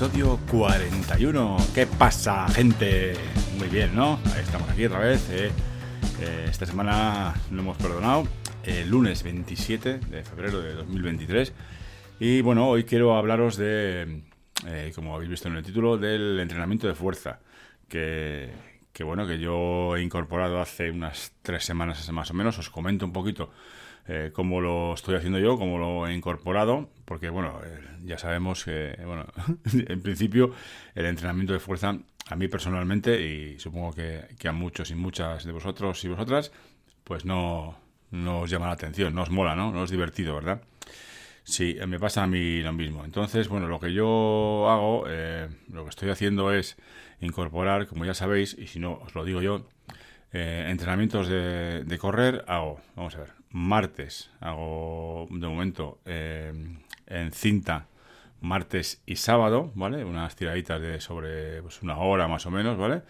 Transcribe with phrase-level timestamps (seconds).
[0.00, 1.58] Episodio 41.
[1.74, 3.12] ¿Qué pasa, gente?
[3.58, 4.18] Muy bien, ¿no?
[4.40, 5.28] Estamos aquí otra vez.
[5.28, 5.50] eh.
[6.22, 8.26] Eh, esta semana lo hemos perdonado.
[8.64, 11.52] El lunes 27 de febrero de 2023.
[12.18, 14.22] Y bueno, hoy quiero hablaros de,
[14.66, 17.40] eh, como habéis visto en el título, del entrenamiento de fuerza.
[17.86, 18.54] Que,
[18.94, 22.58] que bueno, que yo he incorporado hace unas tres semanas más o menos.
[22.58, 23.50] Os comento un poquito
[24.08, 28.64] eh, cómo lo estoy haciendo yo, cómo lo he incorporado, porque bueno, eh, ya sabemos
[28.64, 29.26] que, bueno,
[29.72, 30.52] en principio
[30.94, 35.52] el entrenamiento de fuerza a mí personalmente y supongo que, a muchos y muchas de
[35.52, 36.52] vosotros y vosotras,
[37.04, 37.76] pues no,
[38.10, 39.72] no os llama la atención, no os mola, ¿no?
[39.72, 40.62] No es divertido, ¿verdad?
[41.42, 43.04] Sí, me pasa a mí lo mismo.
[43.04, 46.76] Entonces, bueno, lo que yo hago, eh, lo que estoy haciendo es
[47.20, 49.66] incorporar, como ya sabéis, y si no os lo digo yo,
[50.32, 56.52] eh, entrenamientos de, correr hago, vamos a ver, martes hago de momento eh,
[57.06, 57.86] en cinta
[58.40, 60.04] martes y sábado, ¿vale?
[60.04, 63.02] Unas tiraditas de sobre pues, una hora más o menos, ¿vale?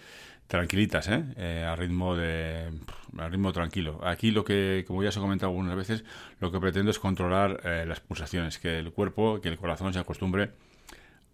[0.47, 1.25] Tranquilitas, ¿eh?
[1.37, 2.71] Eh, a ritmo de
[3.19, 4.01] a ritmo tranquilo.
[4.05, 6.05] Aquí lo que, como ya os he comentado algunas veces,
[6.41, 10.01] lo que pretendo es controlar eh, las pulsaciones, que el cuerpo, que el corazón se
[10.01, 10.51] acostumbre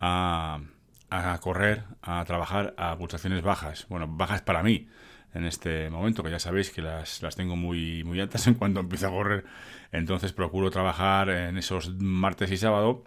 [0.01, 0.61] a,
[1.09, 3.87] a correr, a trabajar a pulsaciones bajas.
[3.89, 4.89] Bueno, bajas para mí
[5.37, 8.81] en este momento, que ya sabéis que las, las tengo muy, muy altas en cuanto
[8.81, 9.45] empiezo a correr.
[9.93, 13.05] Entonces procuro trabajar en esos martes y sábado,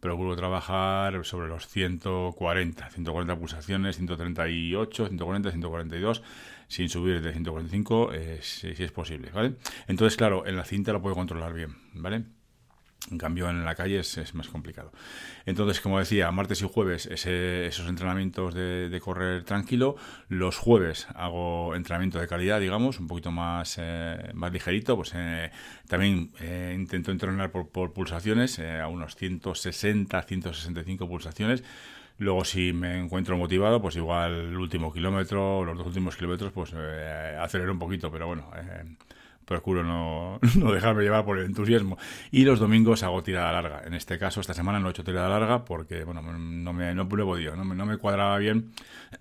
[0.00, 6.22] procuro trabajar sobre los 140, 140 pulsaciones, 138, 140, 142,
[6.68, 9.54] sin subir de 145, eh, si, si es posible, ¿vale?
[9.86, 12.24] Entonces, claro, en la cinta lo puedo controlar bien, ¿vale?
[13.10, 14.90] En cambio, en la calle es, es, más complicado.
[15.44, 19.96] Entonces, como decía, martes y jueves ese, esos entrenamientos de, de, correr tranquilo.
[20.28, 24.96] Los jueves hago entrenamiento de calidad, digamos, un poquito más, eh, más ligerito.
[24.96, 25.50] Pues eh,
[25.86, 31.62] también eh, intento entrenar por, por pulsaciones, eh, a unos 160, 165 pulsaciones.
[32.18, 36.72] Luego, si me encuentro motivado, pues igual el último kilómetro, los dos últimos kilómetros, pues
[36.76, 38.84] eh, acelero un poquito, pero bueno eh,
[39.44, 41.98] procuro no, no, dejarme llevar por el entusiasmo.
[42.30, 43.82] Y los domingos hago tirada larga.
[43.84, 47.02] En este caso, esta semana no he hecho tirada larga porque, bueno, no me, no,
[47.02, 48.72] he podido, no me, no me cuadraba bien.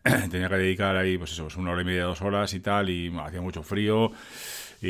[0.32, 2.90] Tenía que dedicar ahí, pues eso, pues una hora y media, dos horas y tal,
[2.90, 4.12] y bueno, hacía mucho frío.
[4.82, 4.90] Y,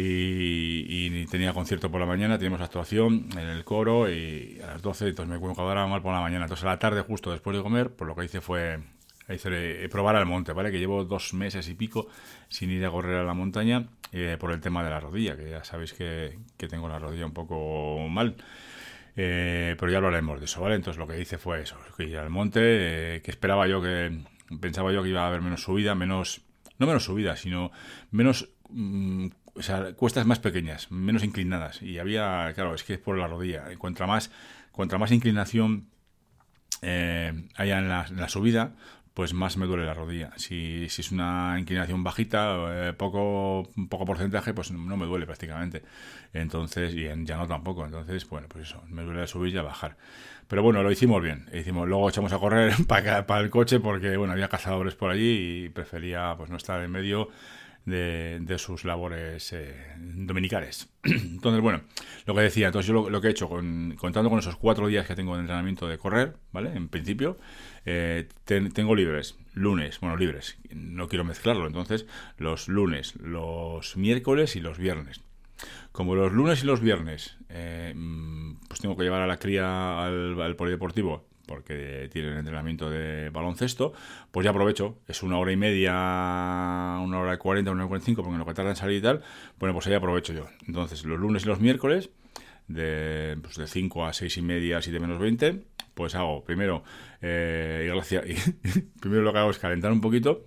[0.90, 5.10] y, tenía concierto por la mañana, teníamos actuación en el coro y a las 12,
[5.10, 6.46] entonces me cuadraba mal por la mañana.
[6.46, 8.80] Entonces a la tarde, justo después de comer, pues lo que hice fue
[9.30, 10.72] hice probar al monte, ¿vale?
[10.72, 12.08] Que llevo dos meses y pico
[12.50, 15.50] sin ir a correr a la montaña eh, por el tema de la rodilla, que
[15.50, 16.38] ya sabéis que,
[16.70, 18.36] tengo la rodilla un poco mal.
[19.16, 20.76] Eh, pero ya lo haremos de eso, ¿vale?
[20.76, 22.60] Entonces lo que hice fue eso, que ir al monte,
[23.16, 24.20] eh, que esperaba yo que,
[24.62, 26.42] pensaba yo que iba a haber menos subida, menos,
[26.78, 27.72] no menos subida, sino
[28.12, 28.50] menos,
[29.60, 31.82] sea, cuestas más pequeñas, menos inclinadas.
[31.82, 33.66] Y había, claro, es que es por la rodilla.
[33.80, 34.32] Contra más,
[34.72, 35.90] contra más inclinación
[36.84, 38.76] eh, en la, en la subida,
[39.14, 40.32] pues más me duele la rodilla.
[40.38, 45.84] Si, si es una inclinación bajita, eh, poco, poco porcentaje, pues no me duele prácticamente.
[46.34, 47.86] Entonces, y en, ya no tampoco.
[47.86, 49.98] Entonces, bueno, pues eso, me duele subir y a bajar.
[50.48, 51.48] Pero bueno, lo hicimos bien.
[51.54, 55.66] Hicimos, luego echamos a correr para, para el coche porque, bueno, había cazadores por allí
[55.66, 57.30] y prefería pues no estar en medio
[57.86, 60.90] de, sus labores eh, dominicales.
[61.04, 61.82] Entonces, bueno,
[62.26, 65.06] lo que decía, entonces yo lo, que he hecho, con, contando con esos cuatro días
[65.06, 66.72] que tengo de entrenamiento de correr, ¿vale?
[66.74, 67.38] En principio,
[67.86, 72.06] eh, ten, tengo libres, lunes, bueno, libres, no quiero mezclarlo, entonces
[72.38, 75.22] los lunes, los miércoles y los viernes.
[75.92, 77.94] Como los lunes y los viernes, eh,
[78.68, 83.94] pues tengo que llevar a la cría al polideportivo porque tienen entrenamiento de baloncesto,
[84.32, 87.90] pues ya aprovecho, es una hora y media, una hora y cuarenta, una hora y
[87.90, 89.22] cuarenta y cinco, porque lo que tarda en salir y tal,
[89.60, 90.46] bueno, pues ahí aprovecho yo.
[90.68, 92.10] Entonces, los lunes y los miércoles,
[92.68, 96.84] de, pues de 5 a 6 y media, 7 menos 20, pues hago primero,
[97.22, 97.92] eh,
[98.26, 100.44] y primero lo que hago es calentar un poquito,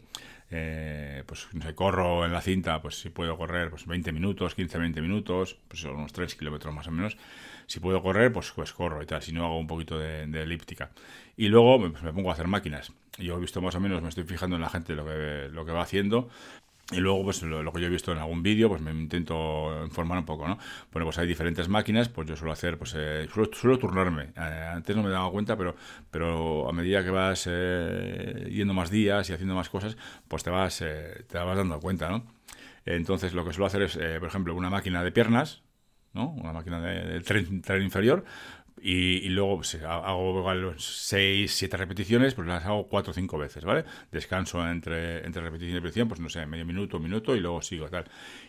[0.50, 4.56] eh, pues no sé, corro en la cinta, pues si puedo correr pues 20 minutos,
[4.56, 7.16] 15-20 minutos, pues son unos 3 kilómetros más o menos.
[7.66, 10.42] Si puedo correr, pues, pues corro y tal, si no hago un poquito de, de
[10.42, 10.90] elíptica.
[11.36, 12.92] Y luego pues, me pongo a hacer máquinas.
[13.18, 15.64] Yo he visto más o menos, me estoy fijando en la gente lo que, lo
[15.66, 16.28] que va haciendo.
[16.92, 20.18] Y luego, pues lo, que yo he visto en algún vídeo, pues me intento informar
[20.18, 20.56] un poco, ¿no?
[20.92, 24.30] Bueno, pues hay diferentes máquinas, pues yo suelo hacer, pues eh, suelo, turnarme.
[24.36, 25.74] Eh, antes no me daba cuenta, pero,
[26.12, 29.96] pero a medida que vas eh, yendo más días y haciendo más cosas,
[30.28, 32.24] pues te vas, eh, te vas dando cuenta, ¿no?
[32.84, 35.62] Entonces, lo que suelo hacer es, por ejemplo, una máquina de piernas,
[36.12, 36.28] ¿no?
[36.30, 38.24] Una máquina de, de tren, tren inferior,
[38.80, 43.64] y, y, luego pues, hago 6, 7 repeticiones, pues las hago 4 o 5 veces,
[43.64, 43.84] ¿vale?
[44.12, 47.88] Descanso entre, entre repetición y repetición, pues no sé, medio minuto, minuto y luego sigo
[47.88, 48.04] tal.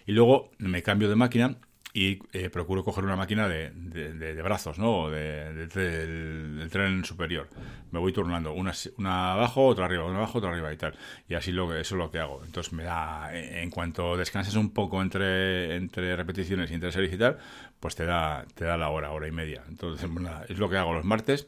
[0.06, 1.58] Y luego me cambio de máquina
[1.98, 5.10] y eh, procuro coger una máquina de, de, brazos, ¿no?
[5.10, 7.50] De, del, tren superior.
[7.90, 10.94] Me voy turnando, una, una abajo, otra arriba, una abajo, otra arriba y tal.
[11.28, 12.44] Y así lo, eso es lo que hago.
[12.46, 17.18] Entonces me da, en cuanto descanses un poco entre, entre repeticiones y entre series y
[17.18, 17.40] tal,
[17.80, 19.64] pues te da, te da la hora, hora y media.
[19.68, 20.08] Entonces,
[20.50, 21.48] es lo que hago los martes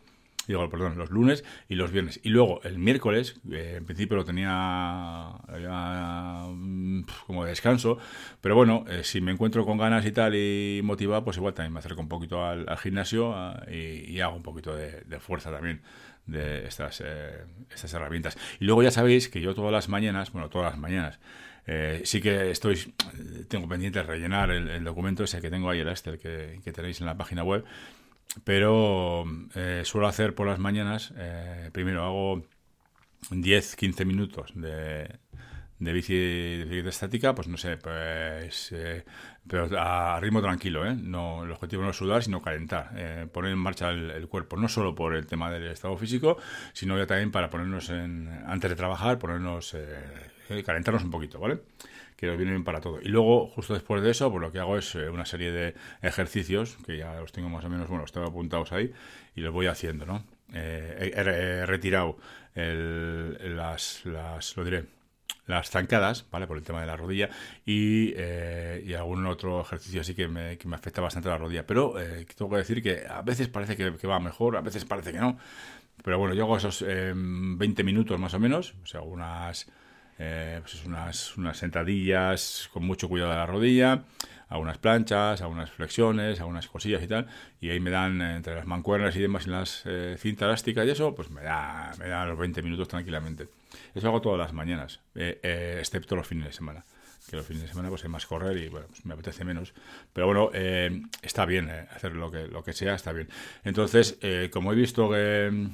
[0.49, 2.19] digo, perdón, los lunes y los viernes.
[2.23, 5.35] Y luego el miércoles, eh, en principio lo tenía
[6.49, 7.99] mm, como descanso,
[8.41, 11.73] pero bueno, eh, si me encuentro con ganas y tal y motivado, pues igual también
[11.73, 15.81] me acerco un poquito al, gimnasio ah, y, hago un poquito de, fuerza también
[16.25, 17.45] de estas, eh,
[17.93, 18.35] herramientas.
[18.59, 21.19] Y luego ya sabéis que yo todas las mañanas, bueno, todas las mañanas,
[22.03, 22.95] sí que estoy,
[23.47, 27.05] tengo pendiente de rellenar el, documento ese que tengo ahí, el que, que, tenéis en
[27.05, 27.63] la página web,
[28.43, 32.43] pero eh, suelo hacer por las mañanas, eh, primero hago
[33.31, 35.19] 10, 15 minutos de,
[35.79, 39.03] de bici, de estática, pues no sé, pues eh,
[39.47, 40.95] pero a ritmo tranquilo, ¿eh?
[40.95, 44.67] No, el objetivo no es sudar, sino calentar, eh, poner en marcha el, cuerpo, no
[44.67, 46.37] solo por el tema del estado físico,
[46.73, 49.75] sino ya también para ponernos en, antes de trabajar, ponernos,
[50.65, 51.61] calentarnos un poquito, ¿vale?
[52.19, 52.99] Que nos vienen para todo.
[53.01, 55.75] Y luego, justo después de eso, pues lo que hago es eh, una serie de
[56.01, 58.91] ejercicios, que ya los tengo más o menos, bueno, los apuntados ahí,
[59.35, 60.25] y los voy haciendo, ¿no?
[60.53, 62.17] Eh, he, retirado
[62.55, 64.85] las, las, lo diré,
[65.45, 66.45] las zancadas, ¿vale?
[66.45, 67.29] Por el tema de la rodilla
[67.65, 71.65] y, eh, y algún otro ejercicio así que me, que me, afecta bastante la rodilla.
[71.65, 71.93] Pero
[72.35, 75.19] tengo que decir que a veces parece que, que, va mejor, a veces parece que
[75.19, 75.37] no.
[76.03, 79.67] Pero bueno, yo hago esos 20 minutos más o menos, o sea, unas
[80.21, 84.03] eh, pues unas, unas sentadillas con mucho cuidado de la rodilla,
[84.49, 87.27] a unas planchas, a unas flexiones, a unas cosillas y tal,
[87.61, 90.85] y ahí me dan eh, entre las mancuernas y demás en las eh, cintas elásticas
[90.85, 93.47] y eso, pues me da, me da los 20 minutos tranquilamente.
[93.95, 96.83] Eso hago todas las mañanas, excepto los fines de semana
[97.29, 99.73] que los fines de semana pues hay más correr y bueno, pues me apetece menos.
[100.13, 100.49] Pero bueno,
[101.21, 103.29] está bien hacer lo que, lo que sea, está bien.
[103.63, 104.17] Entonces,
[104.51, 105.69] como he visto que,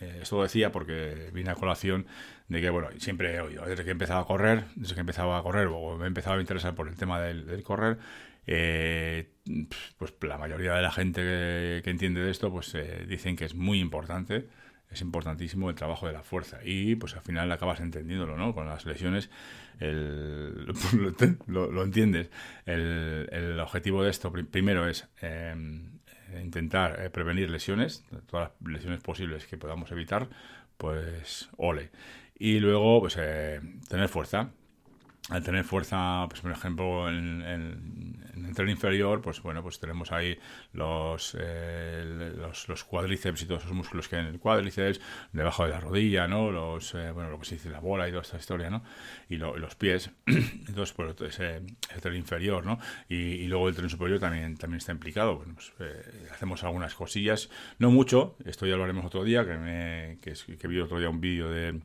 [0.00, 2.06] eh, esto lo decía porque vine a colación
[2.48, 5.02] de que, bueno, siempre he oído, desde que he empezado a correr, desde que he
[5.02, 7.98] empezado a correr o me he empezado a interesar por el tema del, correr,
[8.46, 9.30] eh,
[9.98, 13.54] pues la mayoría de la gente que, entiende de esto, pues eh, dicen que es
[13.54, 14.48] muy importante,
[14.90, 18.54] es importantísimo el trabajo de la fuerza y pues al final acabas entendiéndolo, ¿no?
[18.54, 19.30] Con las lesiones
[19.80, 20.66] el,
[21.46, 22.30] lo, entiendes.
[22.66, 25.08] El, el, objetivo de esto primero es
[26.40, 30.28] intentar eh, prevenir lesiones, todas las lesiones posibles que podamos evitar,
[30.76, 31.90] pues ole.
[32.38, 34.50] Y luego, pues eh, tener fuerza.
[35.28, 37.42] Al tener fuerza, pues por ejemplo, en,
[38.34, 40.36] el tren inferior, pues bueno, pues tenemos ahí
[40.72, 45.00] los, eh, los, los, cuádriceps y todos esos músculos que hay en el cuádriceps,
[45.32, 46.50] debajo de la rodilla, ¿no?
[46.50, 48.82] Los, eh, bueno, lo que se dice la bola y toda esta historia, ¿no?
[49.28, 50.10] Y, los pies.
[50.26, 52.80] Entonces, el tren inferior, ¿no?
[53.08, 55.36] Y, luego el tren superior también, también está implicado.
[55.36, 57.48] Bueno, pues, eh, hacemos algunas cosillas,
[57.78, 61.08] no mucho, esto ya lo haremos otro día, que, me, que, que vi otro día
[61.08, 61.80] un vídeo de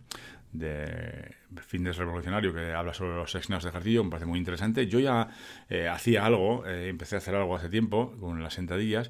[0.57, 4.88] de Fitness Revolucionario que habla sobre los exnos de ejercicio, me parece muy interesante.
[4.88, 5.30] Yo ya
[5.69, 9.09] eh, hacía algo, eh, empecé a hacer algo hace tiempo con las sentadillas,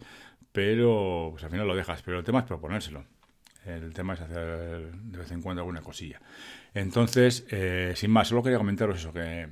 [0.52, 2.02] pero pues al final lo dejas.
[2.04, 3.06] Pero el tema es proponérselo.
[3.66, 6.22] El tema es hacer de vez en cuando alguna cosilla.
[6.74, 9.50] Entonces, eh, sin más, solo quería comentaros eso, que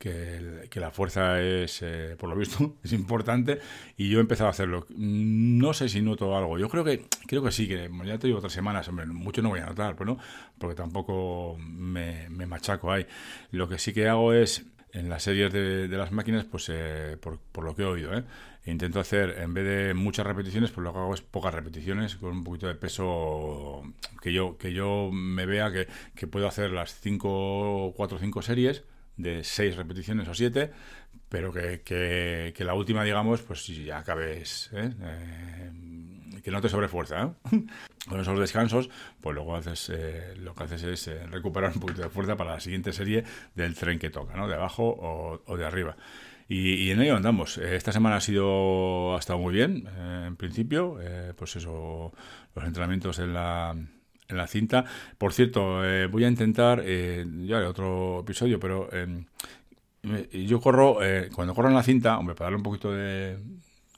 [0.00, 3.60] que, la fuerza es, eh, por lo visto, es importante
[3.98, 4.86] y yo he empezado a hacerlo.
[4.96, 6.58] No sé si noto algo.
[6.58, 9.50] Yo creo que creo que sí, que ya te digo otras semanas, hombre, mucho no
[9.50, 10.18] voy a notar, pero no,
[10.58, 13.06] porque tampoco me, me machaco ahí.
[13.50, 17.38] Lo que sí que hago es en las series de, las máquinas, pues eh, por,
[17.38, 18.24] por, lo que he oído, ¿eh?
[18.66, 22.30] intento hacer, en vez de muchas repeticiones, pues lo que hago es pocas repeticiones, con
[22.30, 23.82] un poquito de peso
[24.22, 28.42] que yo, que yo me vea que, que puedo hacer las 5, 4 o 5
[28.42, 28.84] series
[29.16, 30.70] de seis repeticiones o siete,
[31.28, 34.92] pero que, que, la última, digamos, pues ya acabes, ¿eh?
[35.00, 35.70] Eh,
[36.42, 37.22] que no te sobrefuerza.
[37.22, 37.66] ¿eh?
[38.08, 38.90] Con esos descansos,
[39.20, 39.92] pues luego haces,
[40.38, 43.24] lo que haces es recuperar un poquito de fuerza para la siguiente serie
[43.54, 44.48] del tren que toca, ¿no?
[44.48, 45.96] De abajo o, de arriba.
[46.48, 47.58] Y, en ello andamos.
[47.58, 49.86] esta semana ha sido, ha estado muy bien,
[50.26, 50.98] en principio.
[51.36, 52.12] pues eso,
[52.56, 53.76] los entrenamientos en la
[54.30, 54.84] en la cinta.
[55.18, 61.02] Por cierto, eh, voy a intentar, eh, ya hay otro episodio, pero eh, yo corro,
[61.02, 63.36] eh, cuando corro en la cinta, hombre, para darle un poquito de,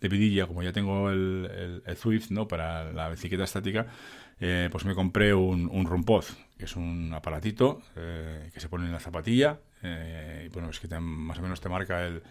[0.01, 2.49] de vidilla, como ya tengo el, el, Swift, ¿no?
[2.49, 3.87] Para la bicicleta estática,
[4.39, 6.05] pues me compré un, un
[6.59, 11.39] que es un aparatito que se pone en la zapatilla, y bueno, es que más
[11.39, 12.23] o menos te marca el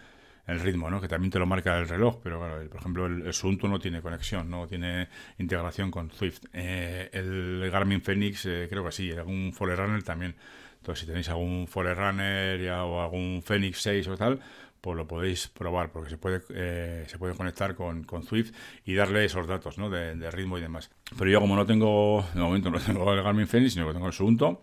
[0.46, 1.00] el ritmo, ¿no?
[1.00, 3.78] que también te lo marca el reloj, pero claro, por ejemplo el, el Sunto no
[3.78, 5.08] tiene conexión, no tiene
[5.38, 6.44] integración con Swift.
[6.52, 10.34] Eh, el Garmin Fenix eh, creo que sí, algún Forerunner también.
[10.78, 14.40] Entonces si tenéis algún Forerunner ya, o algún Fenix 6 o tal,
[14.80, 18.52] pues lo podéis probar, porque se puede, eh, se puede conectar con, con, Swift
[18.84, 19.88] y darle esos datos ¿no?
[19.88, 20.90] de, de, ritmo y demás.
[21.16, 24.08] Pero yo como no tengo, de momento no tengo el Garmin Fenix, sino que tengo
[24.08, 24.60] el Suunto,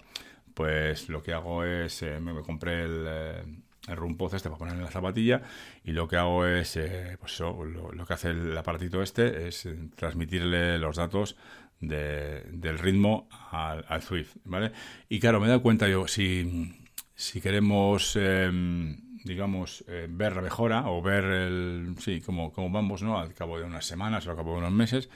[0.54, 3.44] pues lo que hago es, eh, me, compré el, eh,
[3.90, 5.42] el rumpoz este para poner en la zapatilla
[5.84, 9.68] y lo que hago es, eh, pues eso, lo, que hace el aparatito este es
[9.96, 11.36] transmitirle los datos
[11.80, 14.72] de, del ritmo al, al, Swift, ¿vale?
[15.08, 16.74] Y claro, me he dado cuenta yo, si,
[17.16, 18.18] si queremos...
[18.20, 23.20] Eh, digamos, eh, ver la mejora o ver el, sí, cómo, cómo vamos, ¿no?
[23.20, 25.10] Al cabo de unas semanas o al cabo de unos meses,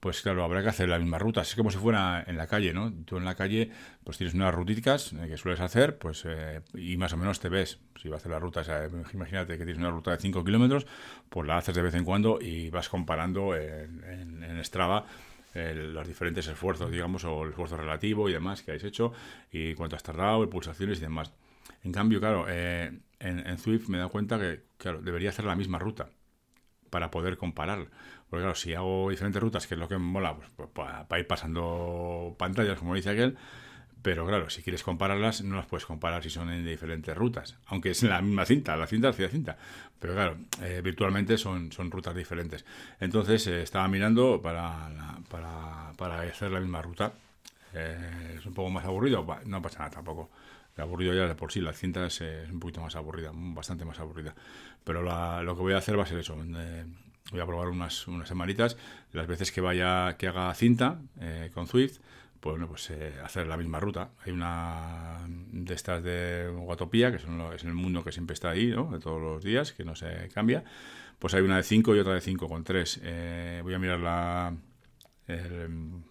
[0.00, 1.40] pues claro, habrá que hacer la misma ruta.
[1.42, 2.92] Es como si fuera en la calle, ¿no?
[3.04, 3.70] Tú en la calle,
[4.04, 7.48] pues tienes unas rutíticas eh, que sueles hacer, pues, eh, y más o menos te
[7.48, 7.80] ves.
[8.00, 10.44] Si vas a hacer la ruta, o sea, imagínate que tienes una ruta de 5
[10.44, 10.86] kilómetros,
[11.28, 14.04] pues la haces de vez en cuando y vas comparando en,
[14.42, 15.04] en, Strava
[15.54, 19.12] el, los diferentes esfuerzos, digamos, o el esfuerzo relativo y demás que habéis hecho,
[19.50, 21.32] y cuánto has tardado, pulsaciones y demás.
[21.82, 24.60] En cambio, claro, eh, en, en, Swift me he dado cuenta que,
[25.02, 26.08] debería hacer la misma ruta
[26.90, 27.86] para poder comparar.
[28.28, 31.20] Porque claro, si hago diferentes rutas, que es lo que mola, pues, pues para, para,
[31.20, 33.36] ir pasando pantallas, como dice aquel,
[34.02, 37.90] pero claro, si quieres compararlas, no las puedes comparar si son en diferentes rutas, aunque
[37.90, 39.56] es la misma cinta, la cinta hacia cinta.
[39.98, 42.64] Pero claro, eh, virtualmente son, son rutas diferentes.
[43.00, 44.88] Entonces eh, estaba mirando para,
[45.28, 47.12] para, para hacer la misma ruta.
[47.74, 50.30] Eh, es un poco más aburrido, no pasa nada tampoco
[50.82, 53.98] aburrido ya de por sí, la cinta es, es, un poquito más aburrida, bastante más
[54.00, 54.34] aburrida.
[54.84, 56.36] Pero la, lo que voy a hacer va a ser eso.
[56.56, 56.84] Eh,
[57.30, 58.76] voy a probar unas, unas semanitas,
[59.12, 61.98] las veces que vaya, que haga cinta eh, con Swift,
[62.40, 64.10] pues bueno, pues eh, hacer la misma ruta.
[64.24, 68.68] Hay una de estas de Guatopía, que son, es el mundo que siempre está ahí,
[68.68, 68.90] ¿no?
[68.92, 70.64] De todos los días, que no se cambia.
[71.18, 73.00] Pues hay una de 5 y otra de 5 con 3.
[73.02, 74.54] Eh, voy a mirar la,
[75.26, 76.04] el,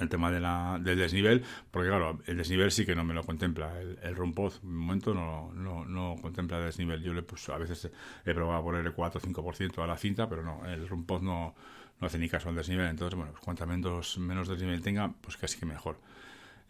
[0.00, 3.22] el tema de la, del desnivel, porque claro, el desnivel sí que no me lo
[3.22, 3.80] contempla.
[3.80, 7.02] El, el en un momento, no, no, no, contempla el desnivel.
[7.02, 7.90] Yo le a veces
[8.24, 11.54] he probado a ponerle 4 o 5% a la cinta, pero no, el Rumpoz no,
[12.00, 12.86] no hace ni caso al desnivel.
[12.86, 15.98] Entonces, bueno, pues, cuanto menos, menos desnivel tenga, pues casi que mejor.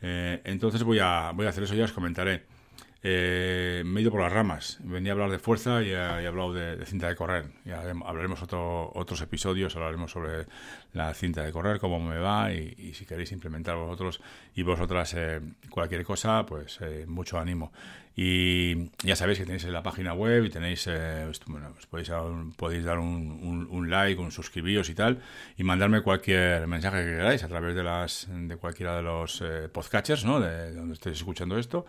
[0.03, 2.45] Eh, entonces voy a, voy a hacer eso, ya os comentaré.
[3.03, 4.79] Eh, me he ido por las ramas.
[4.83, 7.47] Venía a hablar de fuerza y he, hablado de, cinta de correr.
[8.05, 10.47] Hablaremos otro, otros episodios, hablaremos sobre
[10.93, 14.21] la cinta de correr, cómo me va y, si queréis implementar vosotros
[14.55, 15.41] y vosotras eh,
[15.71, 17.73] cualquier cosa, pues eh, mucho ánimo.
[18.17, 22.99] Y ya sabéis que tenéis en la página web y tenéis, eh, bueno, podéis, dar
[22.99, 25.23] un, like, un suscribíos y tal,
[25.57, 29.43] y mandarme cualquier mensaje que queráis a través de las de cualquiera de los
[29.73, 30.39] podcatchers, ¿no?
[30.39, 31.87] De donde estéis escuchando esto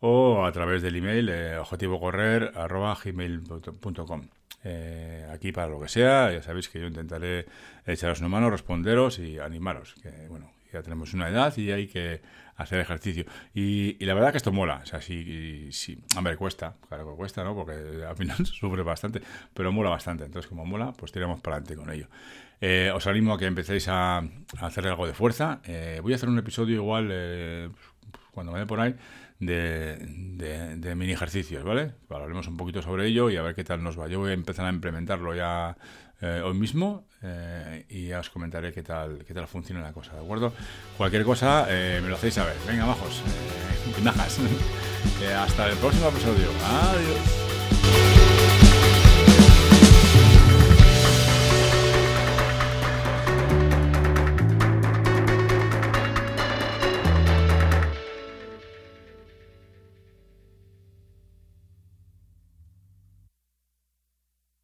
[0.00, 4.28] o a través del email eh, objetivocorrer.gmail.com.
[4.64, 7.46] Eh, aquí para lo que sea, ya sabéis que yo intentaré
[7.86, 12.20] echaros una mano, responderos y animaros, que bueno, ya tenemos una edad y hay que
[12.56, 13.24] hacer ejercicio.
[13.54, 17.44] Y, la verdad que esto mola, o sea, sí, sí, hombre, cuesta, claro que cuesta,
[17.44, 17.54] ¿no?
[17.54, 19.20] Porque al final sufre bastante,
[19.54, 20.24] pero mola bastante.
[20.24, 22.08] Entonces, como mola, pues tiramos para adelante con ello.
[22.60, 25.60] Eh, os animo a que empecéis a, a hacer algo de fuerza.
[25.64, 27.68] Eh, voy a hacer un episodio igual eh,
[28.32, 28.94] cuando me dé por ahí
[29.40, 31.92] de, mini ejercicios, ¿vale?
[32.08, 34.08] Hablaremos un poquito sobre ello y a ver qué tal nos va.
[34.08, 35.76] Yo voy a empezar a implementarlo ya
[36.20, 40.14] eh, hoy mismo eh, y ya os comentaré qué tal, qué tal funciona la cosa,
[40.14, 40.52] ¿de acuerdo?
[40.96, 42.56] Cualquier cosa eh, me lo hacéis saber.
[42.66, 43.22] Venga, majos
[44.02, 44.38] majas.
[45.38, 46.48] hasta el próximo episodio.
[46.64, 47.45] Adiós.